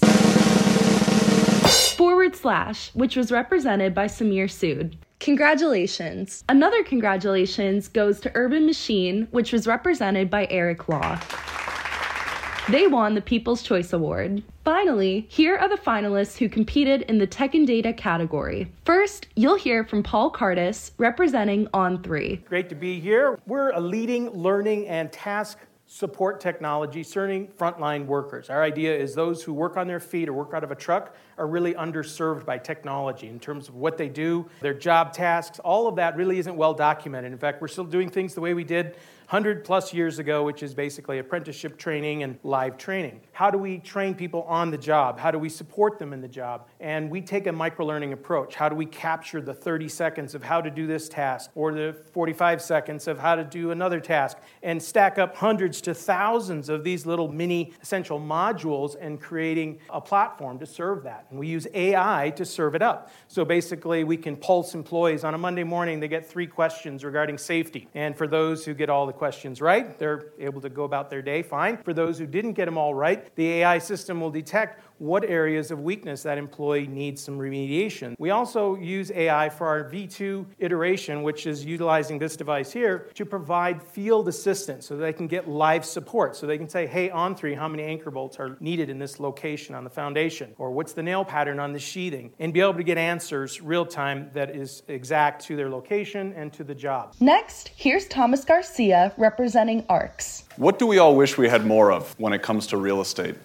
Forward 1.98 2.36
Slash, 2.36 2.92
which 2.94 3.16
was 3.16 3.32
represented 3.32 3.96
by 3.96 4.06
Sameer 4.06 4.46
Sood. 4.46 4.98
Congratulations. 5.20 6.44
Another 6.48 6.84
congratulations 6.84 7.88
goes 7.88 8.20
to 8.20 8.32
Urban 8.36 8.68
Machine, 8.68 9.28
which 9.32 9.52
was 9.52 9.66
represented 9.66 10.30
by 10.30 10.48
Eric 10.52 10.88
Law. 10.88 11.20
They 12.70 12.86
won 12.86 13.16
the 13.16 13.22
People's 13.22 13.64
Choice 13.64 13.94
Award. 13.94 14.44
Finally, 14.66 15.26
here 15.30 15.56
are 15.56 15.70
the 15.70 15.78
finalists 15.82 16.38
who 16.38 16.50
competed 16.50 17.04
in 17.04 17.18
the 17.18 17.26
Tech 17.26 17.56
and 17.56 17.66
Data 17.66 17.94
category. 17.94 18.70
First, 18.84 19.28
you'll 19.36 19.56
hear 19.56 19.86
from 19.86 20.04
Paul 20.04 20.30
Cardis, 20.34 20.92
representing 20.98 21.68
On3. 21.68 22.44
Great 22.44 22.68
to 22.68 22.76
be 22.76 23.00
here. 23.00 23.40
We're 23.48 23.70
a 23.70 23.80
leading 23.80 24.32
learning 24.32 24.86
and 24.90 25.10
task 25.14 25.60
support 25.86 26.42
technology 26.42 27.04
serving 27.04 27.48
frontline 27.58 28.06
workers. 28.06 28.50
Our 28.50 28.62
idea 28.62 28.94
is 28.94 29.16
those 29.16 29.42
who 29.42 29.54
work 29.54 29.78
on 29.78 29.88
their 29.88 30.02
feet 30.02 30.28
or 30.28 30.34
work 30.34 30.54
out 30.54 30.66
of 30.66 30.72
a 30.72 30.76
truck 30.76 31.16
are 31.38 31.48
really 31.48 31.74
underserved 31.74 32.46
by 32.46 32.58
technology 32.58 33.28
in 33.28 33.40
terms 33.40 33.68
of 33.68 33.76
what 33.76 33.98
they 33.98 34.10
do, 34.10 34.48
their 34.62 34.74
job 34.74 35.14
tasks. 35.14 35.60
All 35.60 35.88
of 35.88 35.96
that 35.98 36.16
really 36.16 36.40
isn't 36.40 36.56
well 36.56 36.74
documented. 36.74 37.32
In 37.32 37.38
fact, 37.38 37.62
we're 37.62 37.68
still 37.68 37.84
doing 37.84 38.10
things 38.10 38.34
the 38.34 38.42
way 38.42 38.54
we 38.54 38.64
did 38.64 38.96
100 39.30 39.66
plus 39.66 39.94
years 39.94 40.20
ago, 40.20 40.46
which 40.46 40.64
is 40.64 40.74
basically 40.74 41.20
apprenticeship 41.20 41.78
training 41.78 42.24
and 42.24 42.40
live 42.44 42.78
training. 42.78 43.20
How 43.34 43.52
do 43.52 43.58
we 43.58 43.80
train 43.80 44.16
people 44.16 44.44
on 44.44 44.72
the 44.72 44.78
job? 44.78 45.20
How 45.20 45.32
do 45.32 45.38
we 45.38 45.50
support 45.50 46.00
them 46.00 46.14
in 46.14 46.22
the 46.22 46.30
job? 46.30 46.70
And 46.80 47.12
we 47.12 47.20
take 47.20 47.46
a 47.46 47.52
micro 47.52 47.86
learning 47.86 48.14
approach. 48.14 48.56
How 48.56 48.70
do 48.70 48.76
we 48.78 48.86
capture 48.86 49.42
the 49.42 49.54
30 49.54 49.90
seconds 49.90 50.34
of 50.34 50.44
how 50.44 50.62
to 50.62 50.72
do 50.72 50.88
this 50.88 51.10
task 51.10 51.52
or 51.56 51.74
the 51.74 51.98
45 52.14 52.62
seconds 52.62 53.06
of 53.06 53.20
how 53.20 53.36
to 53.36 53.44
do 53.44 53.72
another 53.72 54.00
task 54.00 54.38
and 54.64 54.82
stack 54.82 55.18
up 55.18 55.36
hundreds 55.36 55.82
to 55.82 55.94
thousands 55.94 56.70
of 56.70 56.86
these 56.86 57.06
little 57.06 57.28
mini 57.28 57.74
essential 57.82 58.22
modules 58.22 58.96
and 58.98 59.20
creating 59.20 59.78
a 59.90 60.00
platform 60.00 60.58
to 60.60 60.66
serve 60.66 61.04
that? 61.04 61.27
And 61.30 61.40
we 61.40 61.48
use 61.48 61.68
AI 61.74 62.32
to 62.36 62.46
serve 62.46 62.76
it 62.76 62.82
up. 62.82 63.12
So 63.28 63.44
basically, 63.44 64.04
we 64.04 64.18
can 64.18 64.36
pulse 64.36 64.74
employees 64.74 65.24
on 65.24 65.34
a 65.34 65.38
Monday 65.38 65.64
morning, 65.64 66.00
they 66.00 66.08
get 66.08 66.26
three 66.26 66.48
questions 66.48 67.04
regarding 67.04 67.38
safety. 67.38 67.88
And 67.94 68.16
for 68.16 68.28
those 68.28 68.64
who 68.66 68.74
get 68.74 68.90
all 68.90 69.06
the 69.06 69.14
questions 69.14 69.62
right, 69.62 69.98
they're 70.00 70.32
able 70.40 70.62
to 70.62 70.70
go 70.70 70.84
about 70.84 71.10
their 71.10 71.22
day 71.22 71.42
fine. 71.42 71.78
For 71.78 71.94
those 71.94 72.18
who 72.18 72.26
didn't 72.26 72.54
get 72.54 72.66
them 72.66 72.78
all 72.78 72.94
right, 72.94 73.36
the 73.36 73.48
AI 73.50 73.80
system 73.80 74.22
will 74.22 74.32
detect 74.32 74.82
what 75.00 75.24
areas 75.24 75.72
of 75.72 75.82
weakness 75.82 76.24
that 76.24 76.38
employee 76.38 76.88
needs 76.88 77.22
some 77.22 77.38
remediation. 77.38 78.16
We 78.20 78.32
also 78.32 78.76
use 78.76 79.12
AI 79.12 79.50
for 79.50 79.68
our 79.68 79.90
V2 79.90 80.46
iteration, 80.60 81.24
which 81.24 81.46
is 81.46 81.64
utilizing 81.64 82.20
this 82.20 82.36
device 82.36 82.72
here 82.72 83.10
to 83.14 83.26
provide 83.26 83.82
field 83.82 84.28
assistance 84.28 84.86
so 84.88 84.98
they 84.98 85.14
can 85.14 85.28
get 85.28 85.48
live 85.48 85.86
support. 85.86 86.36
So 86.36 86.48
they 86.48 86.58
can 86.58 86.70
say, 86.70 86.88
hey, 86.88 87.10
On3, 87.10 87.56
how 87.56 87.68
many 87.68 87.84
anchor 87.84 88.12
bolts 88.12 88.38
are 88.40 88.58
needed 88.60 88.90
in 88.90 89.00
this 89.00 89.20
location 89.20 89.76
on 89.76 89.84
the 89.84 89.90
foundation? 89.90 90.54
Or 90.58 90.72
what's 90.72 90.94
the 90.94 91.04
nail 91.04 91.24
pattern 91.24 91.60
on 91.60 91.74
the 91.74 91.80
sheathing? 91.80 92.34
And 92.40 92.54
be 92.54 92.62
able 92.62 92.76
to 92.76 92.84
get 92.84 92.98
answers 92.98 93.62
real 93.62 93.86
time 93.86 94.30
that 94.34 94.56
is 94.56 94.84
exact 94.88 95.46
to 95.46 95.56
their 95.56 95.70
location 95.70 96.34
and 96.34 96.52
to 96.54 96.64
the 96.64 96.76
job. 96.76 97.14
Next, 97.20 97.72
here's 97.76 98.08
Tomas 98.08 98.46
Garcia 98.46 99.14
representing 99.18 99.86
ARX. 99.90 100.46
What 100.58 100.80
do 100.80 100.88
we 100.88 100.98
all 100.98 101.16
wish 101.16 101.38
we 101.38 101.48
had 101.48 101.66
more 101.66 101.92
of 101.92 102.18
when 102.20 102.34
it 102.34 102.42
comes 102.42 102.68
to 102.68 102.78
real 102.78 103.02
estate? 103.02 103.36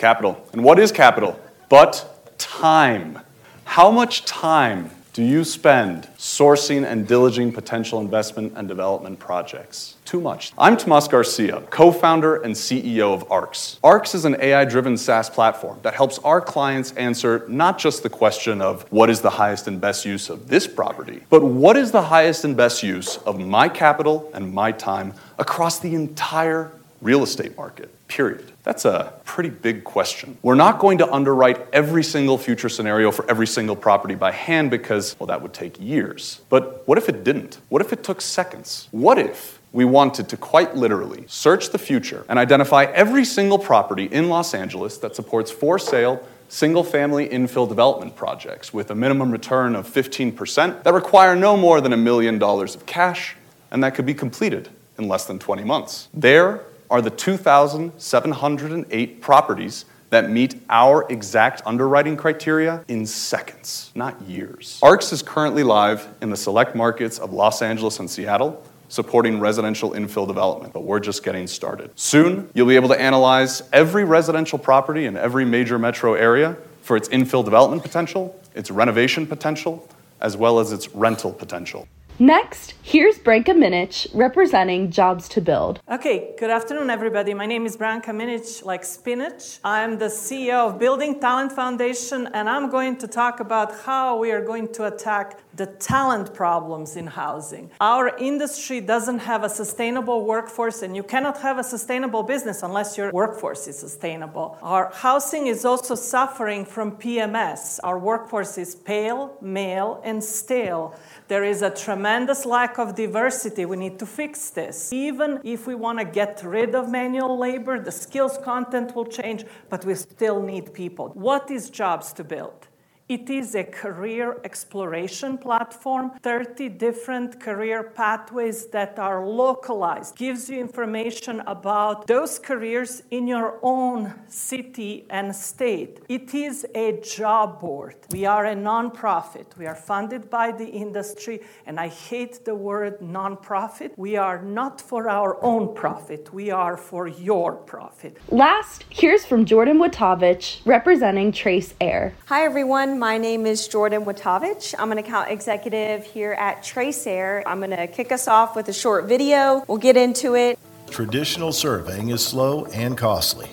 Capital. 0.00 0.42
And 0.54 0.64
what 0.64 0.78
is 0.78 0.90
capital? 0.92 1.38
But 1.68 2.38
time. 2.38 3.18
How 3.64 3.90
much 3.90 4.24
time 4.24 4.90
do 5.12 5.22
you 5.22 5.44
spend 5.44 6.08
sourcing 6.16 6.86
and 6.90 7.06
diligencing 7.06 7.52
potential 7.52 8.00
investment 8.00 8.54
and 8.56 8.66
development 8.66 9.18
projects? 9.18 9.96
Too 10.06 10.18
much. 10.18 10.54
I'm 10.56 10.78
Tomas 10.78 11.06
Garcia, 11.06 11.60
co 11.68 11.92
founder 11.92 12.36
and 12.36 12.54
CEO 12.54 13.12
of 13.12 13.30
ARX. 13.30 13.78
ARX 13.84 14.14
is 14.14 14.24
an 14.24 14.36
AI 14.40 14.64
driven 14.64 14.96
SaaS 14.96 15.28
platform 15.28 15.78
that 15.82 15.92
helps 15.92 16.18
our 16.20 16.40
clients 16.40 16.92
answer 16.92 17.44
not 17.46 17.78
just 17.78 18.02
the 18.02 18.08
question 18.08 18.62
of 18.62 18.90
what 18.90 19.10
is 19.10 19.20
the 19.20 19.28
highest 19.28 19.68
and 19.68 19.82
best 19.82 20.06
use 20.06 20.30
of 20.30 20.48
this 20.48 20.66
property, 20.66 21.20
but 21.28 21.44
what 21.44 21.76
is 21.76 21.92
the 21.92 22.00
highest 22.00 22.46
and 22.46 22.56
best 22.56 22.82
use 22.82 23.18
of 23.18 23.38
my 23.38 23.68
capital 23.68 24.30
and 24.32 24.50
my 24.54 24.72
time 24.72 25.12
across 25.38 25.78
the 25.78 25.94
entire 25.94 26.72
real 27.00 27.22
estate 27.22 27.56
market, 27.56 27.90
period. 28.08 28.52
That's 28.62 28.84
a 28.84 29.12
pretty 29.24 29.50
big 29.50 29.84
question. 29.84 30.36
We're 30.42 30.54
not 30.54 30.78
going 30.78 30.98
to 30.98 31.10
underwrite 31.10 31.66
every 31.72 32.02
single 32.02 32.36
future 32.38 32.68
scenario 32.68 33.10
for 33.10 33.28
every 33.30 33.46
single 33.46 33.76
property 33.76 34.14
by 34.14 34.32
hand 34.32 34.70
because, 34.70 35.18
well, 35.18 35.26
that 35.28 35.42
would 35.42 35.54
take 35.54 35.80
years. 35.80 36.40
But 36.48 36.86
what 36.86 36.98
if 36.98 37.08
it 37.08 37.24
didn't? 37.24 37.58
What 37.68 37.82
if 37.82 37.92
it 37.92 38.04
took 38.04 38.20
seconds? 38.20 38.88
What 38.90 39.18
if 39.18 39.60
we 39.72 39.84
wanted 39.84 40.28
to 40.28 40.36
quite 40.36 40.76
literally 40.76 41.24
search 41.28 41.70
the 41.70 41.78
future 41.78 42.24
and 42.28 42.38
identify 42.38 42.84
every 42.84 43.24
single 43.24 43.58
property 43.58 44.04
in 44.04 44.28
Los 44.28 44.52
Angeles 44.54 44.98
that 44.98 45.14
supports 45.14 45.50
for 45.50 45.78
sale 45.78 46.26
single 46.48 46.82
family 46.82 47.28
infill 47.28 47.68
development 47.68 48.16
projects 48.16 48.74
with 48.74 48.90
a 48.90 48.94
minimum 48.94 49.30
return 49.30 49.76
of 49.76 49.86
15% 49.86 50.82
that 50.82 50.92
require 50.92 51.36
no 51.36 51.56
more 51.56 51.80
than 51.80 51.92
a 51.92 51.96
million 51.96 52.40
dollars 52.40 52.74
of 52.74 52.84
cash 52.86 53.36
and 53.70 53.84
that 53.84 53.94
could 53.94 54.04
be 54.06 54.14
completed 54.14 54.68
in 54.98 55.06
less 55.06 55.26
than 55.26 55.38
20 55.38 55.62
months. 55.62 56.08
There 56.12 56.62
are 56.90 57.00
the 57.00 57.10
2,708 57.10 59.20
properties 59.20 59.84
that 60.10 60.28
meet 60.28 60.60
our 60.68 61.06
exact 61.08 61.62
underwriting 61.64 62.16
criteria 62.16 62.84
in 62.88 63.06
seconds, 63.06 63.92
not 63.94 64.20
years. 64.22 64.80
ARX 64.82 65.12
is 65.12 65.22
currently 65.22 65.62
live 65.62 66.08
in 66.20 66.30
the 66.30 66.36
select 66.36 66.74
markets 66.74 67.18
of 67.18 67.32
Los 67.32 67.62
Angeles 67.62 68.00
and 68.00 68.10
Seattle, 68.10 68.60
supporting 68.88 69.38
residential 69.38 69.92
infill 69.92 70.26
development, 70.26 70.72
but 70.72 70.82
we're 70.82 70.98
just 70.98 71.22
getting 71.22 71.46
started. 71.46 71.92
Soon, 71.94 72.50
you'll 72.54 72.66
be 72.66 72.74
able 72.74 72.88
to 72.88 73.00
analyze 73.00 73.62
every 73.72 74.02
residential 74.02 74.58
property 74.58 75.06
in 75.06 75.16
every 75.16 75.44
major 75.44 75.78
metro 75.78 76.14
area 76.14 76.56
for 76.82 76.96
its 76.96 77.08
infill 77.10 77.44
development 77.44 77.82
potential, 77.82 78.36
its 78.56 78.68
renovation 78.68 79.28
potential, 79.28 79.88
as 80.20 80.36
well 80.36 80.58
as 80.58 80.72
its 80.72 80.92
rental 80.92 81.32
potential. 81.32 81.86
Next, 82.20 82.74
here's 82.82 83.18
Branka 83.18 83.54
Minic 83.56 84.06
representing 84.12 84.90
Jobs 84.90 85.26
to 85.30 85.40
Build. 85.40 85.80
Okay, 85.90 86.34
good 86.38 86.50
afternoon, 86.50 86.90
everybody. 86.90 87.32
My 87.32 87.46
name 87.46 87.64
is 87.64 87.78
Branka 87.78 88.08
Minic, 88.08 88.62
like 88.62 88.84
spinach. 88.84 89.58
I'm 89.64 89.96
the 89.96 90.10
CEO 90.10 90.68
of 90.68 90.78
Building 90.78 91.18
Talent 91.18 91.50
Foundation, 91.50 92.28
and 92.34 92.46
I'm 92.46 92.68
going 92.68 92.98
to 92.98 93.08
talk 93.08 93.40
about 93.40 93.74
how 93.86 94.18
we 94.18 94.32
are 94.32 94.44
going 94.44 94.70
to 94.74 94.84
attack 94.84 95.38
the 95.54 95.66
talent 95.66 96.34
problems 96.34 96.96
in 96.96 97.06
housing. 97.06 97.70
Our 97.80 98.16
industry 98.16 98.80
doesn't 98.80 99.20
have 99.20 99.42
a 99.44 99.48
sustainable 99.48 100.24
workforce, 100.24 100.82
and 100.82 100.94
you 100.94 101.02
cannot 101.02 101.40
have 101.40 101.58
a 101.58 101.64
sustainable 101.64 102.22
business 102.22 102.62
unless 102.62 102.96
your 102.96 103.10
workforce 103.12 103.66
is 103.66 103.78
sustainable. 103.78 104.58
Our 104.62 104.90
housing 104.94 105.46
is 105.46 105.64
also 105.64 105.94
suffering 105.94 106.64
from 106.64 106.96
PMS. 106.96 107.80
Our 107.82 107.98
workforce 107.98 108.58
is 108.58 108.74
pale, 108.74 109.36
male, 109.40 110.00
and 110.04 110.22
stale. 110.22 110.94
There 111.28 111.44
is 111.44 111.62
a 111.62 111.70
tremendous 111.70 112.46
lack 112.46 112.78
of 112.78 112.94
diversity. 112.94 113.64
We 113.64 113.76
need 113.76 113.98
to 113.98 114.06
fix 114.06 114.50
this. 114.50 114.92
Even 114.92 115.40
if 115.44 115.66
we 115.66 115.74
want 115.74 115.98
to 115.98 116.04
get 116.04 116.42
rid 116.44 116.74
of 116.74 116.88
manual 116.88 117.38
labor, 117.38 117.80
the 117.80 117.92
skills 117.92 118.38
content 118.44 118.94
will 118.94 119.06
change, 119.06 119.44
but 119.68 119.84
we 119.84 119.94
still 119.94 120.42
need 120.42 120.72
people. 120.72 121.08
What 121.14 121.50
is 121.50 121.70
jobs 121.70 122.12
to 122.14 122.24
build? 122.24 122.69
It 123.10 123.28
is 123.28 123.56
a 123.56 123.64
career 123.64 124.38
exploration 124.44 125.36
platform, 125.36 126.12
30 126.22 126.68
different 126.68 127.40
career 127.40 127.82
pathways 127.82 128.66
that 128.66 129.00
are 129.00 129.26
localized. 129.26 130.14
Gives 130.14 130.48
you 130.48 130.60
information 130.60 131.40
about 131.48 132.06
those 132.06 132.38
careers 132.38 133.02
in 133.10 133.26
your 133.26 133.58
own 133.64 134.14
city 134.28 135.06
and 135.10 135.34
state. 135.34 135.98
It 136.08 136.32
is 136.34 136.64
a 136.72 137.00
job 137.00 137.60
board. 137.60 137.96
We 138.12 138.26
are 138.26 138.46
a 138.46 138.54
nonprofit. 138.54 139.58
We 139.58 139.66
are 139.66 139.74
funded 139.74 140.30
by 140.30 140.52
the 140.52 140.68
industry, 140.68 141.40
and 141.66 141.80
I 141.80 141.88
hate 141.88 142.44
the 142.44 142.54
word 142.54 143.00
nonprofit. 143.00 143.90
We 143.96 144.18
are 144.18 144.40
not 144.40 144.80
for 144.80 145.08
our 145.08 145.42
own 145.42 145.74
profit. 145.74 146.32
We 146.32 146.52
are 146.52 146.76
for 146.76 147.08
your 147.08 147.54
profit. 147.54 148.18
Last, 148.28 148.84
here's 148.88 149.26
from 149.26 149.46
Jordan 149.46 149.78
Wojtowecz 149.78 150.60
representing 150.64 151.32
TraceAir. 151.32 152.12
Hi 152.26 152.44
everyone. 152.44 152.99
My 153.00 153.16
name 153.16 153.46
is 153.46 153.66
Jordan 153.66 154.04
Wojtowecz. 154.04 154.74
I'm 154.78 154.92
an 154.92 154.98
account 154.98 155.30
executive 155.30 156.04
here 156.04 156.32
at 156.32 156.62
TraceAir. 156.62 157.42
I'm 157.46 157.56
going 157.60 157.70
to 157.70 157.86
kick 157.86 158.12
us 158.12 158.28
off 158.28 158.54
with 158.54 158.68
a 158.68 158.74
short 158.74 159.06
video. 159.06 159.64
We'll 159.68 159.78
get 159.78 159.96
into 159.96 160.36
it. 160.36 160.58
Traditional 160.90 161.50
surveying 161.50 162.10
is 162.10 162.22
slow 162.22 162.66
and 162.66 162.98
costly. 162.98 163.48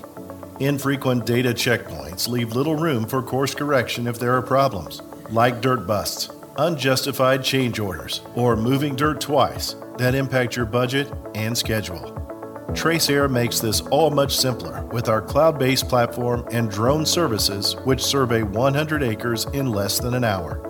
Infrequent 0.60 1.26
data 1.26 1.54
checkpoints 1.54 2.28
leave 2.28 2.58
little 2.58 2.76
room 2.76 3.06
for 3.06 3.24
course 3.24 3.56
correction 3.56 4.06
if 4.06 4.20
there 4.20 4.34
are 4.36 4.42
problems, 4.42 5.02
like 5.30 5.62
dirt 5.62 5.88
busts, 5.88 6.30
unjustified 6.58 7.42
change 7.42 7.80
orders, 7.80 8.20
or 8.36 8.58
moving 8.58 8.98
dirt 8.98 9.22
twice 9.22 9.78
that 9.98 10.14
impact 10.14 10.58
your 10.58 10.66
budget 10.66 11.10
and 11.36 11.58
schedule. 11.58 12.27
TraceAir 12.74 13.30
makes 13.32 13.60
this 13.60 13.82
all 13.82 14.12
much 14.12 14.36
simpler 14.36 14.84
with 14.88 15.08
our 15.10 15.22
cloud 15.22 15.58
based 15.58 15.88
platform 15.88 16.46
and 16.52 16.70
drone 16.70 17.06
services, 17.06 17.76
which 17.86 18.04
survey 18.04 18.44
100 18.44 19.04
acres 19.04 19.46
in 19.54 19.72
less 19.72 20.00
than 20.00 20.14
an 20.14 20.24
hour. 20.24 20.62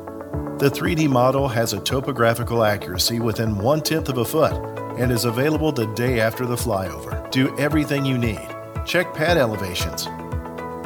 The 0.60 0.70
3D 0.70 1.10
model 1.10 1.48
has 1.48 1.74
a 1.74 1.80
topographical 1.80 2.64
accuracy 2.64 3.20
within 3.20 3.58
one 3.58 3.82
tenth 3.82 4.10
of 4.10 4.20
a 4.20 4.26
foot 4.26 4.54
and 5.00 5.12
is 5.12 5.26
available 5.26 5.72
the 5.72 5.88
day 5.94 6.20
after 6.20 6.46
the 6.46 6.56
flyover. 6.56 7.30
Do 7.30 7.56
everything 7.58 8.06
you 8.06 8.18
need. 8.18 8.48
Check 8.86 9.14
pad 9.14 9.38
elevations, 9.38 10.08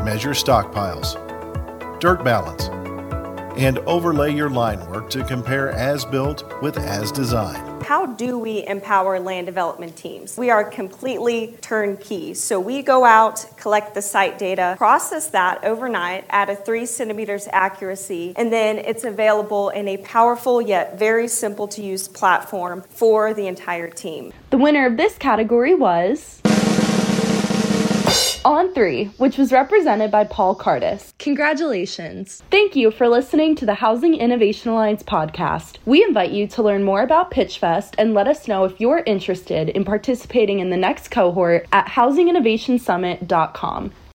measure 0.04 0.32
stockpiles, 0.32 1.16
dirt 2.00 2.24
balance, 2.24 2.68
and 3.58 3.80
overlay 3.80 4.34
your 4.34 4.50
line 4.50 4.86
work 4.90 5.10
to 5.12 5.24
compare 5.24 5.72
as 5.72 6.04
built 6.04 6.44
with 6.62 6.78
as 6.78 7.12
designed. 7.12 7.71
How 7.92 8.06
do 8.06 8.40
we 8.40 8.66
empower 8.66 9.20
land 9.20 9.48
development 9.48 9.98
teams? 9.98 10.38
We 10.38 10.50
are 10.50 10.64
completely 10.64 11.58
turnkey. 11.60 12.34
So 12.36 12.58
we 12.58 12.84
go 12.84 13.04
out, 13.04 13.46
collect 13.58 13.96
the 13.96 14.02
site 14.02 14.40
data, 14.40 14.76
process 14.78 15.28
that 15.32 15.66
overnight 15.66 16.24
at 16.30 16.50
a 16.50 16.56
three 16.56 16.86
centimeters 16.86 17.50
accuracy, 17.52 18.32
and 18.38 18.50
then 18.50 18.78
it's 18.78 19.04
available 19.04 19.72
in 19.72 19.90
a 19.90 19.98
powerful 19.98 20.62
yet 20.62 20.98
very 20.98 21.28
simple 21.28 21.68
to 21.68 21.82
use 21.82 22.08
platform 22.08 22.86
for 22.88 23.34
the 23.34 23.48
entire 23.48 23.90
team. 23.90 24.32
The 24.52 24.58
winner 24.58 24.86
of 24.86 24.96
this 24.96 25.18
category 25.18 25.76
was. 25.76 26.42
On3, 28.44 29.12
which 29.20 29.38
was 29.38 29.52
represented 29.52 30.10
by 30.10 30.24
Paul 30.24 30.56
Cardis. 30.56 31.14
Congratulations. 31.20 32.42
Thank 32.50 32.76
you 32.76 32.92
for 32.92 33.08
listening 33.08 33.56
to 33.56 33.66
the 33.66 33.76
Housing 33.76 34.16
Innovation 34.16 34.72
Alliance 34.72 35.04
podcast. 35.04 35.78
We 35.86 36.04
invite 36.04 36.32
you 36.32 36.48
to 36.48 36.64
learn 36.64 36.84
more 36.84 37.02
about 37.02 37.32
PitchFest 37.32 37.96
and 37.98 38.14
let 38.14 38.28
us 38.28 38.48
know 38.48 38.66
if 38.66 38.82
you're 38.82 39.04
interested 39.06 39.70
in 39.70 39.86
participating 39.86 40.60
in 40.60 40.70
the 40.70 40.78
next 40.78 41.10
cohort 41.10 41.68
at 41.72 41.88
housinginnovationsummit.com. 41.88 43.92